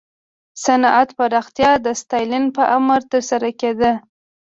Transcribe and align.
د 0.03 0.03
صنعت 0.65 1.09
پراختیا 1.17 1.71
د 1.85 1.87
ستالین 2.01 2.45
په 2.55 2.63
امر 2.77 3.01
ترسره 3.11 3.49
کېده 3.59 3.93